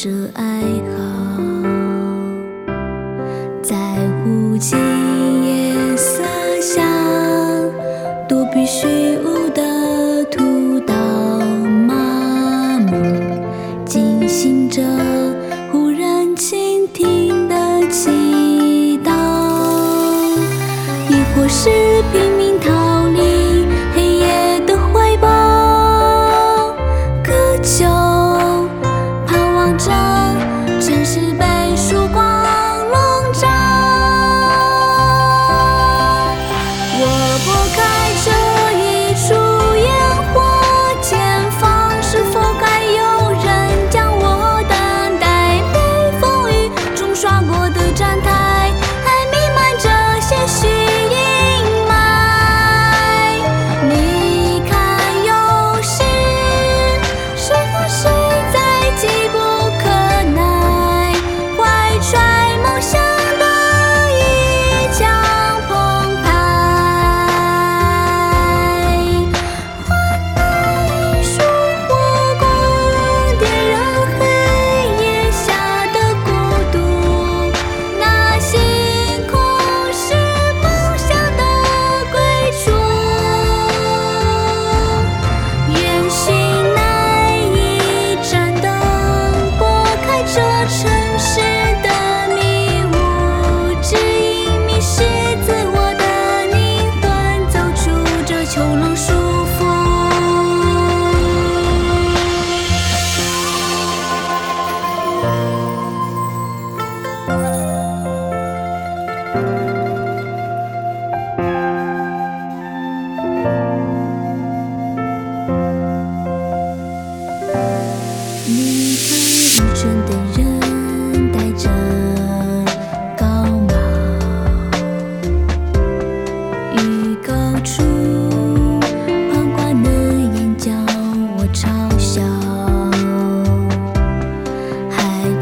[0.00, 0.62] 这爱
[0.96, 1.42] 好
[3.60, 3.74] 在
[4.24, 4.78] 无尽
[5.42, 6.22] 夜色
[6.60, 6.80] 下
[8.28, 8.86] 躲避虚
[9.18, 10.94] 无的屠刀
[11.88, 12.94] 麻木
[13.84, 14.80] 惊醒着
[15.72, 17.56] 忽然倾听的
[17.90, 19.10] 祈祷。
[21.10, 21.70] 亦或是
[22.12, 22.47] 拼命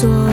[0.00, 0.29] 做。